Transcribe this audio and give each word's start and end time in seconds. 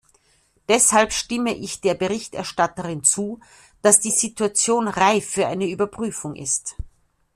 Deshalb 0.67 1.13
stimme 1.13 1.55
ich 1.55 1.81
der 1.81 1.93
Berichterstatterin 1.93 3.03
zu, 3.03 3.39
dass 3.83 3.99
die 3.99 4.09
Situation 4.09 4.87
reif 4.87 5.29
für 5.29 5.45
eine 5.45 5.69
Überprüfung 5.69 6.35
ist. 6.35 6.75